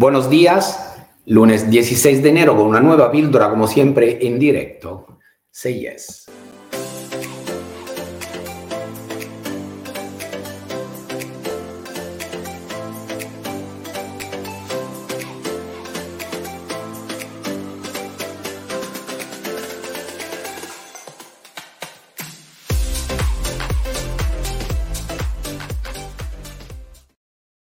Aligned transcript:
Buenos 0.00 0.30
días, 0.30 0.96
lunes 1.26 1.68
16 1.68 2.22
de 2.22 2.28
enero 2.28 2.56
con 2.56 2.68
una 2.68 2.78
nueva 2.78 3.10
píldora 3.10 3.50
como 3.50 3.66
siempre 3.66 4.24
en 4.24 4.38
directo. 4.38 5.18
Say 5.50 5.80
yes. 5.80 6.26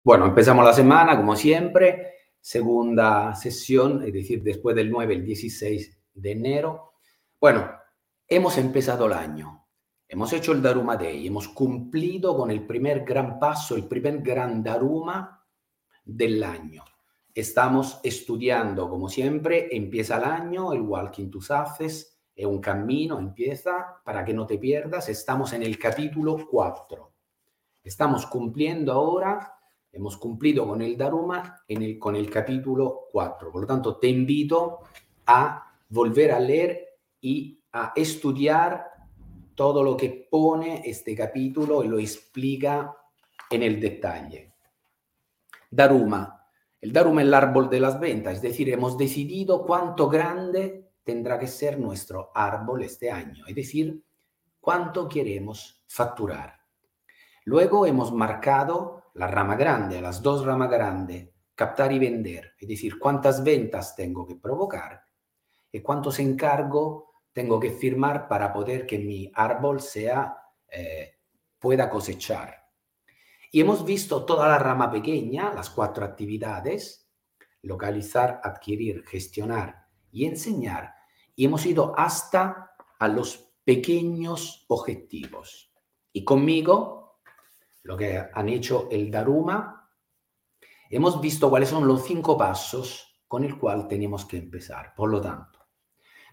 Bueno, 0.02 0.24
empezamos 0.24 0.64
la 0.64 0.72
semana 0.72 1.18
como 1.18 1.36
siempre 1.36 2.13
segunda 2.54 3.34
sesión, 3.34 4.04
es 4.04 4.12
decir, 4.12 4.40
después 4.40 4.76
del 4.76 4.88
9, 4.88 5.14
el 5.14 5.24
16 5.24 5.98
de 6.14 6.30
enero. 6.30 6.92
Bueno, 7.40 7.68
hemos 8.28 8.56
empezado 8.58 9.06
el 9.06 9.12
año, 9.14 9.66
hemos 10.06 10.32
hecho 10.32 10.52
el 10.52 10.62
Daruma 10.62 10.96
Day, 10.96 11.26
hemos 11.26 11.48
cumplido 11.48 12.36
con 12.36 12.52
el 12.52 12.64
primer 12.64 13.04
gran 13.04 13.40
paso, 13.40 13.74
el 13.74 13.88
primer 13.88 14.22
gran 14.22 14.62
Daruma 14.62 15.44
del 16.04 16.44
año. 16.44 16.84
Estamos 17.34 17.98
estudiando, 18.04 18.88
como 18.88 19.08
siempre, 19.08 19.76
empieza 19.76 20.18
el 20.18 20.24
año, 20.24 20.72
el 20.72 20.82
Walking 20.82 21.30
to 21.32 21.40
Success, 21.40 22.16
es 22.36 22.46
un 22.46 22.60
camino, 22.60 23.18
empieza, 23.18 24.00
para 24.04 24.24
que 24.24 24.32
no 24.32 24.46
te 24.46 24.58
pierdas, 24.58 25.08
estamos 25.08 25.52
en 25.54 25.64
el 25.64 25.76
capítulo 25.76 26.46
4. 26.48 27.12
Estamos 27.82 28.26
cumpliendo 28.26 28.92
ahora 28.92 29.54
Hemos 29.94 30.16
cumplido 30.16 30.66
con 30.66 30.82
el 30.82 30.96
Daruma 30.96 31.62
en 31.68 31.82
el, 31.82 31.98
con 32.00 32.16
el 32.16 32.28
capítulo 32.28 33.02
4. 33.12 33.52
Por 33.52 33.60
lo 33.60 33.66
tanto, 33.66 33.96
te 33.96 34.08
invito 34.08 34.80
a 35.26 35.72
volver 35.88 36.32
a 36.32 36.40
leer 36.40 36.98
y 37.20 37.60
a 37.72 37.92
estudiar 37.94 38.86
todo 39.54 39.84
lo 39.84 39.96
que 39.96 40.26
pone 40.28 40.82
este 40.84 41.14
capítulo 41.14 41.84
y 41.84 41.88
lo 41.88 42.00
explica 42.00 42.92
en 43.48 43.62
el 43.62 43.80
detalle. 43.80 44.54
Daruma. 45.70 46.40
El 46.80 46.92
Daruma 46.92 47.22
es 47.22 47.28
el 47.28 47.34
árbol 47.34 47.70
de 47.70 47.80
las 47.80 47.98
ventas, 47.98 48.34
es 48.34 48.42
decir, 48.42 48.68
hemos 48.68 48.98
decidido 48.98 49.64
cuánto 49.64 50.08
grande 50.08 50.90
tendrá 51.02 51.38
que 51.38 51.46
ser 51.46 51.78
nuestro 51.78 52.30
árbol 52.34 52.82
este 52.82 53.10
año, 53.10 53.46
es 53.46 53.54
decir, 53.54 54.02
cuánto 54.60 55.08
queremos 55.08 55.82
facturar. 55.86 56.60
Luego 57.44 57.86
hemos 57.86 58.12
marcado 58.12 59.03
la 59.14 59.26
rama 59.26 59.56
grande, 59.56 60.00
las 60.00 60.22
dos 60.22 60.44
ramas 60.44 60.70
grandes, 60.70 61.30
captar 61.54 61.92
y 61.92 61.98
vender, 61.98 62.54
es 62.58 62.68
decir, 62.68 62.98
cuántas 62.98 63.42
ventas 63.42 63.94
tengo 63.94 64.26
que 64.26 64.36
provocar 64.36 65.02
y 65.70 65.80
cuántos 65.80 66.18
encargos 66.18 67.04
tengo 67.32 67.58
que 67.58 67.70
firmar 67.70 68.28
para 68.28 68.52
poder 68.52 68.86
que 68.86 68.98
mi 68.98 69.30
árbol 69.34 69.80
sea, 69.80 70.36
eh, 70.68 71.18
pueda 71.58 71.88
cosechar. 71.90 72.64
Y 73.50 73.60
hemos 73.60 73.84
visto 73.84 74.24
toda 74.24 74.48
la 74.48 74.58
rama 74.58 74.90
pequeña, 74.90 75.52
las 75.52 75.70
cuatro 75.70 76.04
actividades, 76.04 77.08
localizar, 77.62 78.40
adquirir, 78.42 79.04
gestionar 79.04 79.86
y 80.10 80.26
enseñar. 80.26 80.94
Y 81.34 81.44
hemos 81.44 81.64
ido 81.66 81.92
hasta 81.96 82.72
a 82.98 83.08
los 83.08 83.52
pequeños 83.64 84.64
objetivos. 84.68 85.72
Y 86.12 86.24
conmigo 86.24 87.03
lo 87.84 87.96
que 87.96 88.22
han 88.32 88.48
hecho 88.48 88.88
el 88.90 89.10
Daruma, 89.10 89.88
hemos 90.90 91.20
visto 91.20 91.48
cuáles 91.48 91.68
son 91.68 91.86
los 91.86 92.04
cinco 92.04 92.36
pasos 92.36 93.22
con 93.28 93.44
el 93.44 93.58
cual 93.58 93.86
tenemos 93.86 94.24
que 94.24 94.38
empezar. 94.38 94.94
Por 94.94 95.10
lo 95.10 95.20
tanto, 95.20 95.60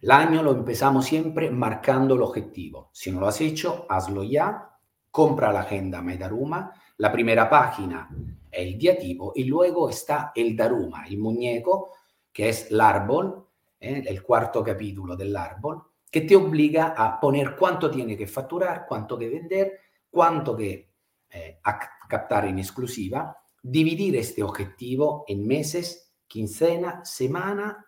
el 0.01 0.11
año 0.11 0.41
lo 0.41 0.51
empezamos 0.51 1.05
siempre 1.05 1.51
marcando 1.51 2.15
el 2.15 2.21
objetivo. 2.23 2.89
Si 2.93 3.11
no 3.11 3.19
lo 3.19 3.27
has 3.27 3.39
hecho, 3.41 3.85
hazlo 3.89 4.23
ya. 4.23 4.67
Compra 5.11 5.51
la 5.51 5.61
agenda 5.61 6.01
Daruma. 6.17 6.73
La 6.97 7.11
primera 7.11 7.49
página 7.49 8.09
es 8.49 8.67
el 8.67 8.77
diatipo 8.77 9.33
y 9.35 9.43
luego 9.43 9.89
está 9.89 10.31
el 10.33 10.55
Daruma, 10.55 11.05
el 11.05 11.17
muñeco, 11.17 11.91
que 12.31 12.49
es 12.49 12.71
el 12.71 12.79
árbol, 12.79 13.45
¿eh? 13.79 14.03
el 14.05 14.23
cuarto 14.23 14.63
capítulo 14.63 15.17
del 15.17 15.35
árbol, 15.35 15.83
que 16.09 16.21
te 16.21 16.35
obliga 16.35 16.93
a 16.97 17.19
poner 17.19 17.55
cuánto 17.57 17.91
tiene 17.91 18.15
que 18.15 18.27
facturar, 18.27 18.85
cuánto 18.87 19.17
que 19.17 19.29
vender, 19.29 19.79
cuánto 20.09 20.55
que 20.55 20.90
eh, 21.31 21.59
a 21.63 21.79
captar 22.09 22.45
en 22.45 22.59
exclusiva, 22.59 23.37
dividir 23.61 24.15
este 24.15 24.43
objetivo 24.43 25.23
en 25.27 25.47
meses, 25.47 26.13
quincena, 26.27 27.05
semana 27.05 27.85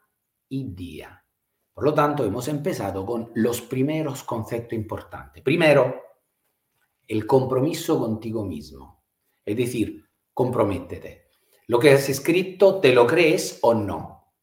y 0.50 0.74
día. 0.74 1.24
Por 1.74 1.84
lo 1.84 1.94
tanto, 1.94 2.24
hemos 2.24 2.48
empezado 2.48 3.06
con 3.06 3.32
los 3.34 3.62
primeros 3.62 4.24
conceptos 4.24 4.74
importantes. 4.74 5.44
Primero, 5.44 6.02
el 7.08 7.26
compromiso 7.26 8.00
contigo 8.00 8.46
mismo. 8.46 9.04
Es 9.44 9.58
decir, 9.58 10.06
comprométete. 10.34 11.28
Lo 11.68 11.80
que 11.80 11.92
has 11.92 12.08
escrito, 12.10 12.80
¿te 12.80 12.94
lo 12.94 13.08
crees 13.08 13.60
o 13.62 13.74
no? 13.74 14.34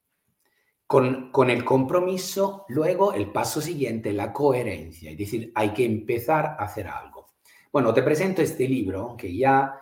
Con, 0.87 1.31
con, 1.31 1.51
el 1.51 1.65
compromiso, 1.65 2.65
luego 2.69 3.13
el 3.13 3.31
paso 3.31 3.61
siguiente, 3.61 4.13
la 4.13 4.33
coherencia. 4.33 5.13
Es 5.13 5.19
decir, 5.19 5.53
hay 5.55 5.73
que 5.73 5.85
empezar 5.85 6.57
a 6.59 6.65
hacer 6.65 6.89
algo. 6.89 7.20
Bueno, 7.73 7.95
te 7.95 8.03
presento 8.03 8.43
este 8.43 8.67
libro 8.67 9.15
que 9.17 9.33
ya 9.37 9.81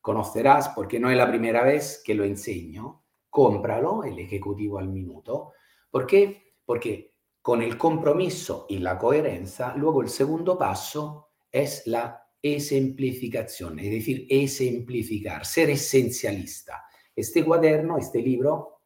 conocerás 0.00 0.70
porque 0.70 0.98
no 0.98 1.10
es 1.10 1.16
la 1.16 1.28
primera 1.28 1.62
vez 1.62 2.02
que 2.04 2.14
lo 2.14 2.24
enseño. 2.24 3.04
Cómpralo, 3.28 4.02
el 4.02 4.18
Ejecutivo 4.18 4.80
al 4.80 4.88
Minuto. 4.88 5.52
¿Por 5.88 6.08
qué? 6.08 6.54
Porque 6.64 7.12
con 7.40 7.62
el 7.62 7.78
compromiso 7.78 8.66
y 8.68 8.78
la 8.78 8.98
coherencia, 8.98 9.74
luego 9.76 10.02
el 10.02 10.08
segundo 10.08 10.58
paso 10.58 11.28
es 11.52 11.86
la 11.86 12.20
esemplificación, 12.42 13.78
es 13.78 13.90
decir, 13.92 14.26
esemplificar, 14.28 15.46
ser 15.46 15.70
esencialista. 15.70 16.84
Este 17.14 17.44
cuaderno, 17.44 17.96
este 17.96 18.20
libro, 18.20 18.80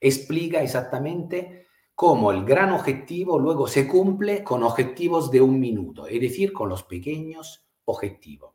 explica 0.00 0.60
exactamente 0.60 1.63
cómo 1.94 2.32
el 2.32 2.44
gran 2.44 2.72
objetivo 2.72 3.38
luego 3.38 3.68
se 3.68 3.86
cumple 3.86 4.42
con 4.42 4.62
objetivos 4.62 5.30
de 5.30 5.40
un 5.40 5.60
minuto, 5.60 6.06
es 6.06 6.20
decir, 6.20 6.52
con 6.52 6.68
los 6.68 6.82
pequeños 6.82 7.66
objetivos. 7.84 8.54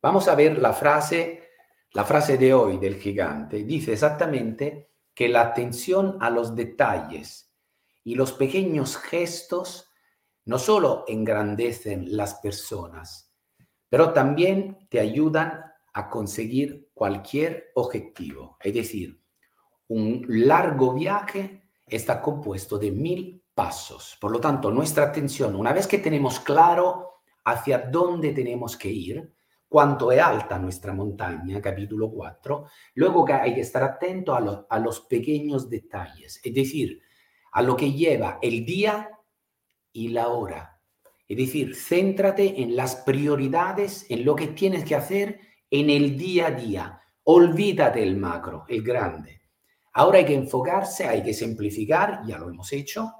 Vamos 0.00 0.28
a 0.28 0.34
ver 0.34 0.58
la 0.58 0.72
frase, 0.72 1.50
la 1.92 2.04
frase 2.04 2.38
de 2.38 2.54
hoy 2.54 2.78
del 2.78 2.96
gigante. 2.96 3.64
Dice 3.64 3.92
exactamente 3.92 4.90
que 5.14 5.28
la 5.28 5.42
atención 5.42 6.16
a 6.20 6.30
los 6.30 6.54
detalles 6.54 7.52
y 8.04 8.14
los 8.14 8.32
pequeños 8.32 8.96
gestos 8.96 9.90
no 10.44 10.58
solo 10.58 11.04
engrandecen 11.06 12.16
las 12.16 12.34
personas, 12.34 13.32
pero 13.88 14.12
también 14.12 14.88
te 14.90 14.98
ayudan 14.98 15.60
a 15.92 16.08
conseguir 16.08 16.90
cualquier 16.94 17.70
objetivo. 17.74 18.56
Es 18.60 18.74
decir, 18.74 19.20
un 19.88 20.24
largo 20.26 20.94
viaje 20.94 21.61
está 21.86 22.20
compuesto 22.20 22.78
de 22.78 22.90
mil 22.90 23.42
pasos. 23.54 24.16
Por 24.20 24.30
lo 24.30 24.40
tanto, 24.40 24.70
nuestra 24.70 25.04
atención, 25.04 25.56
una 25.56 25.72
vez 25.72 25.86
que 25.86 25.98
tenemos 25.98 26.40
claro 26.40 27.22
hacia 27.44 27.78
dónde 27.78 28.32
tenemos 28.32 28.76
que 28.76 28.88
ir, 28.88 29.34
cuánto 29.68 30.12
es 30.12 30.20
alta 30.20 30.58
nuestra 30.58 30.92
montaña, 30.92 31.60
capítulo 31.60 32.10
4, 32.10 32.66
luego 32.94 33.26
hay 33.28 33.54
que 33.54 33.62
estar 33.62 33.82
atento 33.82 34.34
a, 34.34 34.78
los 34.78 35.00
pequeños 35.00 35.68
detalles, 35.68 36.40
es 36.44 36.54
decir, 36.54 37.00
a 37.52 37.62
lo 37.62 37.76
que 37.76 37.92
lleva 37.92 38.38
el 38.42 38.64
día 38.64 39.10
y 39.92 40.08
la 40.08 40.28
hora. 40.28 40.80
Es 41.26 41.36
decir, 41.36 41.74
céntrate 41.74 42.62
en 42.62 42.76
las 42.76 42.96
prioridades, 42.96 44.06
en 44.10 44.24
lo 44.24 44.36
que 44.36 44.48
tienes 44.48 44.84
que 44.84 44.94
hacer 44.94 45.40
en 45.70 45.88
el 45.88 46.18
día 46.18 46.48
a 46.48 46.50
día. 46.50 47.00
Olvídate 47.24 48.02
el 48.02 48.16
macro, 48.16 48.64
el 48.68 48.82
grande. 48.82 49.41
Ahora 49.94 50.18
hay 50.18 50.24
que 50.24 50.34
enfocarse, 50.34 51.06
hay 51.06 51.22
que 51.22 51.34
simplificar, 51.34 52.22
ya 52.26 52.38
lo 52.38 52.48
hemos 52.48 52.72
hecho, 52.72 53.12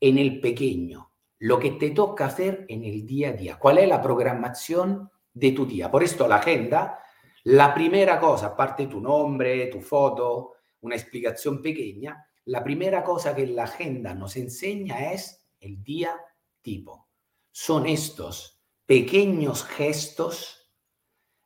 en 0.00 0.18
el 0.18 0.40
pequeño, 0.40 1.12
lo 1.40 1.58
que 1.58 1.72
te 1.72 1.90
toca 1.90 2.26
hacer 2.26 2.64
en 2.68 2.84
el 2.84 3.06
día 3.06 3.30
a 3.30 3.32
día. 3.32 3.58
¿Cuál 3.58 3.78
es 3.78 3.88
la 3.88 4.00
programación 4.00 5.10
de 5.32 5.52
tu 5.52 5.66
día? 5.66 5.90
Por 5.90 6.02
esto 6.02 6.26
la 6.26 6.36
agenda, 6.36 6.98
la 7.44 7.74
primera 7.74 8.18
cosa, 8.18 8.46
aparte 8.46 8.86
tu 8.86 9.00
nombre, 9.00 9.66
tu 9.66 9.80
foto, 9.80 10.54
una 10.80 10.96
explicación 10.96 11.60
pequeña, 11.60 12.26
la 12.46 12.64
primera 12.64 13.04
cosa 13.04 13.34
que 13.34 13.46
la 13.46 13.64
agenda 13.64 14.14
nos 14.14 14.36
enseña 14.36 15.12
es 15.12 15.46
el 15.60 15.82
día 15.82 16.18
tipo. 16.62 17.08
Son 17.50 17.86
estos 17.86 18.60
pequeños 18.86 19.64
gestos 19.64 20.70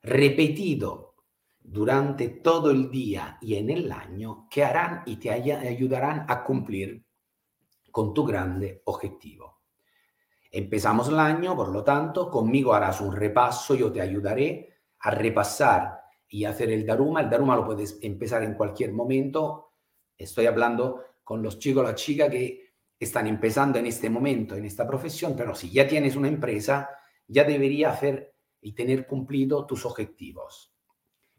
repetidos 0.03 1.13
durante 1.64 2.28
todo 2.28 2.70
el 2.70 2.90
día 2.90 3.38
y 3.40 3.56
en 3.56 3.70
el 3.70 3.90
año 3.90 4.46
que 4.50 4.62
harán 4.62 5.02
y 5.06 5.16
te 5.16 5.31
ayudarán 5.31 6.26
a 6.28 6.44
cumplir 6.44 7.02
con 7.90 8.12
tu 8.12 8.25
grande 8.25 8.82
objetivo. 8.84 9.62
Empezamos 10.50 11.08
el 11.08 11.19
año, 11.19 11.56
por 11.56 11.70
lo 11.70 11.82
tanto, 11.82 12.31
conmigo 12.31 12.75
harás 12.75 13.00
un 13.00 13.16
repaso, 13.16 13.75
yo 13.75 13.90
te 13.90 14.02
ayudaré 14.02 14.75
a 15.00 15.11
repasar 15.11 16.02
y 16.28 16.44
hacer 16.44 16.70
el 16.70 16.84
Daruma. 16.84 17.22
El 17.22 17.31
Daruma 17.31 17.56
lo 17.56 17.64
puedes 17.64 17.99
empezar 18.02 18.43
en 18.43 18.55
cualquier 18.55 18.93
momento. 18.93 19.72
Estoy 20.17 20.46
hablando 20.46 21.02
con 21.25 21.43
los 21.43 21.58
chicos, 21.58 21.82
las 21.82 21.94
chicas 21.94 22.28
que 22.28 22.75
están 23.00 23.26
empezando 23.26 23.78
en 23.78 23.87
este 23.87 24.10
momento, 24.10 24.55
en 24.55 24.67
esta 24.67 24.87
profesión, 24.87 25.34
pero 25.34 25.55
si 25.55 25.70
ya 25.70 25.88
tienes 25.88 26.14
una 26.14 26.28
empresa, 26.28 26.90
ya 27.26 27.44
debería 27.44 27.90
hacer 27.90 28.34
y 28.60 28.72
tener 28.75 29.06
cumplido 29.06 29.67
tus 29.67 29.87
objetivos. 29.87 30.74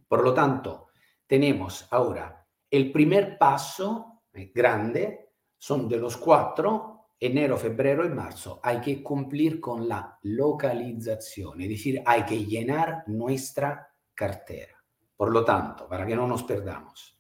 Por 0.07 0.24
lo 0.24 0.34
tanto, 0.34 0.88
tenemos 1.28 1.88
ahora 1.92 2.46
el 2.69 2.92
primer 2.92 3.38
paso 3.38 4.24
eh, 4.34 4.52
grande, 4.54 5.34
son 5.57 5.88
de 5.88 5.98
los 5.98 6.18
cuatro, 6.18 7.07
enero, 7.19 7.57
febrero 7.57 8.06
y 8.06 8.10
marzo, 8.10 8.60
hay 8.62 8.81
que 8.81 9.02
cumplir 9.02 9.60
con 9.60 9.88
la 9.88 10.19
localización, 10.24 11.62
es 11.62 11.69
decir, 11.69 12.04
hay 12.06 12.24
que 12.24 12.46
llenar 12.46 13.04
nuestra 13.07 13.90
cartera. 14.13 14.74
Por 15.16 15.31
lo 15.31 15.46
tanto, 15.46 15.88
para 15.88 16.06
que 16.06 16.16
no 16.16 16.28
nos 16.28 16.44
perdamos, 16.44 17.18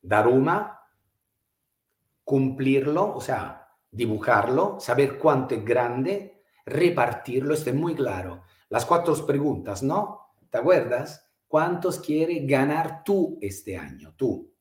Daruma, 0.00 0.78
cumplirlo, 2.22 3.14
o 3.16 3.20
sea, 3.20 3.66
dibujarlo, 3.90 4.78
saber 4.78 5.18
cuánto 5.18 5.54
es 5.54 5.64
grande, 5.64 6.42
repartirlo, 6.66 7.54
esto 7.54 7.70
es 7.70 7.76
muy 7.76 7.94
claro. 7.94 8.42
Las 8.68 8.84
cuatro 8.84 9.14
preguntas, 9.26 9.82
¿no? 9.82 10.34
¿Te 10.50 10.58
acuerdas? 10.58 11.27
¿Cuántos 11.48 11.98
quieres 11.98 12.46
ganar 12.46 13.02
tú 13.02 13.38
este 13.40 13.76
año? 13.76 14.14
Tú. 14.16 14.54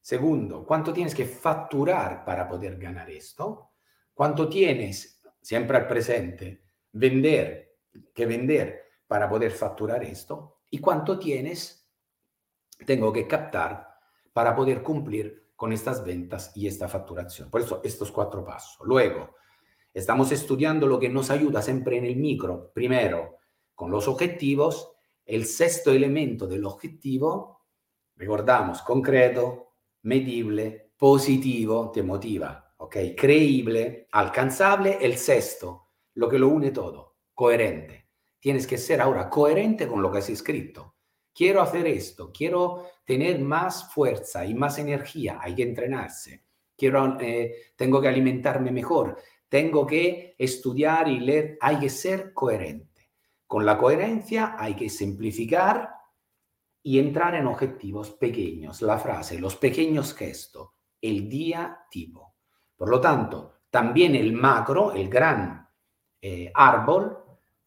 Segundo, 0.00 0.64
¿cuánto 0.64 0.92
tienes 0.92 1.14
que 1.14 1.26
facturar 1.26 2.24
para 2.24 2.48
poder 2.48 2.78
ganar 2.78 3.10
esto? 3.10 3.72
¿Cuánto 4.14 4.48
tienes, 4.48 5.20
siempre 5.42 5.76
al 5.76 5.86
presente, 5.86 6.62
vender, 6.92 7.76
que 8.14 8.24
vender 8.24 8.84
para 9.06 9.28
poder 9.28 9.50
facturar 9.50 10.02
esto? 10.04 10.60
¿Y 10.70 10.78
cuánto 10.78 11.18
tienes 11.18 11.80
tengo 12.86 13.12
que 13.12 13.26
captar 13.26 13.88
para 14.32 14.54
poder 14.54 14.82
cumplir 14.82 15.50
con 15.60 15.72
estas 15.72 16.02
ventas 16.04 16.52
y 16.54 16.66
esta 16.66 16.88
facturación. 16.88 17.50
Por 17.50 17.60
eso 17.60 17.82
estos 17.84 18.10
cuatro 18.10 18.42
pasos. 18.44 18.78
Luego, 18.86 19.34
estamos 19.92 20.32
estudiando 20.32 20.86
lo 20.86 20.98
que 20.98 21.10
nos 21.10 21.30
ayuda 21.30 21.60
siempre 21.60 21.98
en 21.98 22.06
el 22.06 22.16
micro. 22.16 22.70
Primero, 22.72 23.36
con 23.74 23.90
los 23.90 24.08
objetivos. 24.08 24.92
El 25.30 25.46
sexto 25.46 25.92
elemento 25.92 26.46
del 26.46 26.64
objetivo, 26.64 27.66
recordamos, 28.16 28.82
concreto, 28.82 29.74
medible, 30.02 30.92
positivo, 30.96 31.90
te 31.90 32.02
motiva, 32.02 32.74
¿ok? 32.78 32.96
Creíble, 33.16 34.08
alcanzable. 34.12 34.98
El 35.00 35.16
sexto, 35.16 35.88
lo 36.14 36.28
que 36.28 36.38
lo 36.38 36.48
une 36.48 36.70
todo, 36.70 37.16
coherente. 37.34 38.08
Tienes 38.38 38.66
que 38.66 38.78
ser 38.78 39.00
ahora 39.00 39.28
coherente 39.28 39.86
con 39.86 40.02
lo 40.02 40.10
que 40.10 40.18
has 40.18 40.30
escrito 40.30 40.96
quiero 41.40 41.62
hacer 41.62 41.86
esto, 41.86 42.30
quiero 42.32 42.86
tener 43.04 43.40
más 43.40 43.92
fuerza 43.92 44.44
y 44.44 44.54
más 44.54 44.78
energía, 44.78 45.38
hay 45.40 45.54
que 45.54 45.62
entrenarse, 45.62 46.44
quiero, 46.76 47.18
eh, 47.20 47.72
tengo 47.76 48.00
que 48.00 48.08
alimentarme 48.08 48.70
mejor, 48.70 49.16
tengo 49.48 49.86
que 49.86 50.34
estudiar 50.38 51.08
y 51.08 51.20
leer, 51.20 51.58
hay 51.60 51.78
que 51.78 51.88
ser 51.90 52.34
coherente. 52.34 52.89
Con 53.50 53.66
la 53.66 53.76
coherencia 53.76 54.54
hay 54.56 54.76
que 54.76 54.88
simplificar 54.88 55.92
y 56.84 57.00
entrar 57.00 57.34
en 57.34 57.48
objetivos 57.48 58.12
pequeños. 58.12 58.80
La 58.80 58.96
frase, 58.96 59.40
los 59.40 59.56
pequeños 59.56 60.14
gestos, 60.14 60.68
el 61.00 61.28
día 61.28 61.84
tipo. 61.90 62.36
Por 62.76 62.88
lo 62.88 63.00
tanto, 63.00 63.62
también 63.68 64.14
el 64.14 64.34
macro, 64.34 64.92
el 64.92 65.08
gran 65.08 65.68
eh, 66.22 66.52
árbol, 66.54 67.24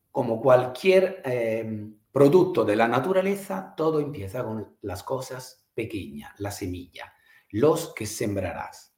como 0.09 0.39
cualquier 0.41 1.21
eh, 1.25 1.89
producto 2.13 2.63
de 2.63 2.77
la 2.77 2.87
naturaleza, 2.87 3.73
todo 3.75 3.99
empieza 3.99 4.41
con 4.41 4.77
las 4.83 5.03
cosas 5.03 5.67
pequeñas, 5.73 6.31
la 6.39 6.51
semilla, 6.51 7.13
los 7.49 7.93
que 7.93 8.05
sembrarás. 8.05 8.95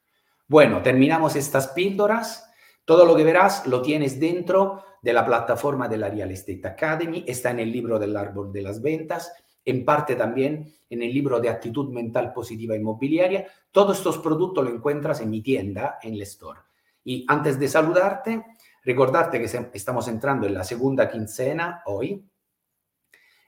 Bueno, 0.48 0.84
terminamos 0.84 1.36
estas 1.36 1.70
píldoras. 1.70 2.48
Todo 2.86 3.06
lo 3.06 3.16
que 3.16 3.24
verás 3.24 3.66
lo 3.68 3.82
tienes 3.82 4.20
dentro 4.20 4.84
de 5.02 5.14
la 5.14 5.26
plataforma 5.26 5.88
de 5.88 5.98
la 5.98 6.10
Real 6.10 6.32
Estate 6.32 6.68
Academy, 6.68 7.24
está 7.28 7.52
en 7.52 7.60
el 7.60 7.72
libro 7.72 8.00
del 8.00 8.16
árbol 8.16 8.52
de 8.52 8.62
las 8.62 8.82
ventas, 8.82 9.34
en 9.66 9.84
parte 9.84 10.16
también 10.16 10.74
en 10.90 11.02
el 11.02 11.14
libro 11.14 11.40
de 11.40 11.50
actitud 11.50 11.92
mental 11.92 12.32
positiva 12.32 12.76
inmobiliaria. 12.76 13.48
Todos 13.72 13.98
estos 13.98 14.20
productos 14.20 14.64
lo 14.64 14.70
encuentras 14.70 15.22
en 15.22 15.30
mi 15.32 15.42
tienda, 15.42 15.98
en 16.02 16.14
el 16.14 16.22
store. 16.22 16.62
Y 17.04 17.26
antes 17.28 17.60
de 17.60 17.68
saludarte, 17.68 18.46
recordarte 18.84 19.40
que 19.40 19.70
estamos 19.74 20.08
entrando 20.08 20.46
en 20.48 20.54
la 20.54 20.64
segunda 20.64 21.10
quincena 21.10 21.82
hoy, 21.86 22.24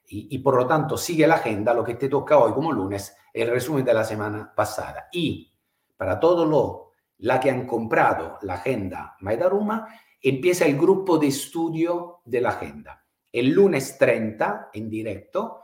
y, 0.10 0.38
por 0.40 0.56
lo 0.56 0.66
tanto 0.66 0.96
sigue 0.96 1.28
la 1.28 1.36
agenda, 1.36 1.74
lo 1.74 1.84
que 1.84 1.96
te 1.96 2.08
toca 2.08 2.38
hoy 2.38 2.54
como 2.54 2.72
lunes, 2.72 3.14
el 3.34 3.50
resumen 3.50 3.84
de 3.84 3.94
la 3.94 4.06
semana 4.06 4.54
pasada. 4.56 5.10
Y 5.12 5.52
para 5.98 6.18
todos 6.18 6.48
los 6.48 6.87
la 7.20 7.40
que 7.40 7.50
han 7.50 7.66
comprado 7.66 8.38
la 8.42 8.56
agenda 8.56 9.16
Maidaruma, 9.22 9.88
empieza 10.22 10.66
el 10.66 10.78
grupo 10.78 11.18
de 11.18 11.28
estudio 11.28 12.22
de 12.26 12.42
la 12.42 12.50
agenda. 12.50 13.06
El 13.32 13.50
lunes 13.50 13.98
30, 13.98 14.70
en 14.74 14.90
directo, 14.90 15.62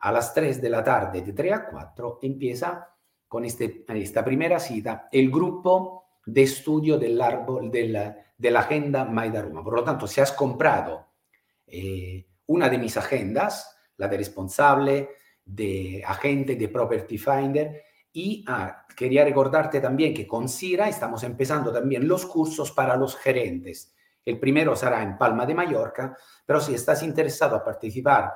a 0.00 0.12
las 0.12 0.34
3 0.34 0.60
de 0.60 0.70
la 0.70 0.84
tarde, 0.84 1.22
de 1.22 1.32
3 1.32 1.52
a 1.52 1.66
4, 1.66 2.18
empieza 2.22 2.88
con 3.26 3.44
este, 3.44 3.84
esta 3.88 4.24
primera 4.24 4.60
cita 4.60 5.08
el 5.10 5.30
grupo 5.30 6.04
de 6.24 6.42
estudio 6.42 6.98
del 6.98 7.20
árbol 7.20 7.70
de 7.70 7.88
la, 7.88 8.16
de 8.36 8.50
la 8.50 8.60
agenda 8.60 9.04
Maidaruma. 9.04 9.62
Por 9.62 9.74
lo 9.74 9.84
tanto, 9.84 10.06
si 10.06 10.20
has 10.20 10.32
comprado 10.32 11.06
eh, 11.66 12.26
una 12.46 12.68
de 12.68 12.78
mis 12.78 12.96
agendas, 12.96 13.76
la 13.96 14.08
de 14.08 14.16
responsable, 14.16 15.08
de 15.46 16.02
agente, 16.04 16.56
de 16.56 16.68
property 16.68 17.18
finder. 17.18 17.82
Y 18.18 18.42
ah, 18.48 18.86
quería 18.96 19.26
recordarte 19.26 19.78
también 19.78 20.14
que 20.14 20.26
con 20.26 20.48
CIRA 20.48 20.88
estamos 20.88 21.22
empezando 21.22 21.70
también 21.70 22.08
los 22.08 22.24
cursos 22.24 22.72
para 22.72 22.96
los 22.96 23.14
gerentes. 23.14 23.94
El 24.24 24.40
primero 24.40 24.74
será 24.74 25.02
en 25.02 25.18
Palma 25.18 25.44
de 25.44 25.54
Mallorca, 25.54 26.16
pero 26.46 26.58
si 26.58 26.72
estás 26.72 27.02
interesado 27.02 27.56
a 27.56 27.62
participar 27.62 28.32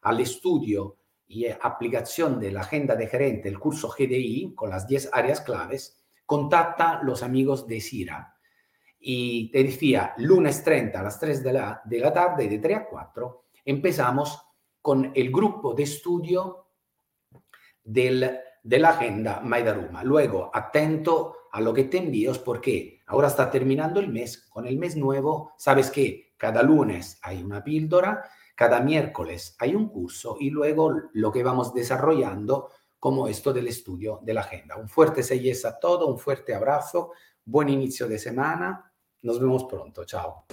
al 0.00 0.20
estudio 0.20 0.96
y 1.26 1.44
aplicación 1.46 2.40
de 2.40 2.52
la 2.52 2.62
agenda 2.62 2.96
de 2.96 3.06
gerente, 3.06 3.50
el 3.50 3.58
curso 3.58 3.90
GDI, 3.90 4.54
con 4.54 4.70
las 4.70 4.86
10 4.86 5.10
áreas 5.12 5.42
claves, 5.42 6.02
contacta 6.24 7.00
los 7.02 7.22
amigos 7.22 7.66
de 7.66 7.82
CIRA. 7.82 8.34
Y 8.98 9.50
te 9.50 9.62
decía, 9.62 10.14
lunes 10.16 10.64
30 10.64 10.98
a 10.98 11.02
las 11.02 11.20
3 11.20 11.44
de 11.44 11.52
la, 11.52 11.82
de 11.84 11.98
la 11.98 12.14
tarde, 12.14 12.48
de 12.48 12.60
3 12.60 12.78
a 12.78 12.86
4, 12.86 13.44
empezamos 13.66 14.42
con 14.80 15.12
el 15.14 15.30
grupo 15.30 15.74
de 15.74 15.82
estudio 15.82 16.68
del, 17.84 18.38
de 18.62 18.78
la 18.78 18.90
agenda 18.90 19.40
Maidaruma. 19.40 20.04
Luego, 20.04 20.50
atento 20.52 21.34
a 21.52 21.60
lo 21.60 21.72
que 21.72 21.84
te 21.84 21.98
envío 21.98 22.32
porque 22.44 23.00
ahora 23.06 23.28
está 23.28 23.50
terminando 23.50 24.00
el 24.00 24.08
mes. 24.08 24.46
Con 24.48 24.66
el 24.66 24.78
mes 24.78 24.96
nuevo, 24.96 25.52
sabes 25.56 25.90
que 25.90 26.34
cada 26.36 26.62
lunes 26.62 27.18
hay 27.22 27.42
una 27.42 27.64
píldora, 27.64 28.24
cada 28.54 28.80
miércoles 28.80 29.56
hay 29.58 29.74
un 29.74 29.88
curso 29.88 30.36
y 30.38 30.50
luego 30.50 30.92
lo 31.12 31.32
que 31.32 31.42
vamos 31.42 31.72
desarrollando 31.74 32.70
como 32.98 33.28
esto 33.28 33.52
del 33.52 33.68
estudio 33.68 34.20
de 34.22 34.34
la 34.34 34.40
agenda. 34.40 34.76
Un 34.76 34.88
fuerte 34.88 35.22
sellez 35.22 35.64
a 35.64 35.78
todo, 35.78 36.08
un 36.08 36.18
fuerte 36.18 36.54
abrazo, 36.54 37.12
buen 37.44 37.68
inicio 37.68 38.08
de 38.08 38.18
semana. 38.18 38.92
Nos 39.22 39.40
vemos 39.40 39.64
pronto. 39.64 40.04
Chao. 40.04 40.46